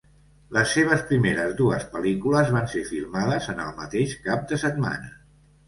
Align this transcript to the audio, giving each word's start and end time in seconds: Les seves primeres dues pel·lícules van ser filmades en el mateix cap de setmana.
Les 0.55 0.71
seves 0.77 1.03
primeres 1.11 1.53
dues 1.59 1.85
pel·lícules 1.91 2.51
van 2.57 2.67
ser 2.73 2.83
filmades 2.89 3.53
en 3.55 3.63
el 3.67 3.71
mateix 3.85 4.19
cap 4.27 4.51
de 4.55 4.63
setmana. 4.67 5.17